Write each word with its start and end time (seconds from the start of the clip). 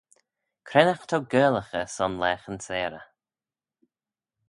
Cre'n 0.67 0.89
aght 0.93 1.07
t'ou 1.09 1.21
gaarlaghey 1.31 1.87
son 1.95 2.13
laghyn-seyrey? 2.21 3.07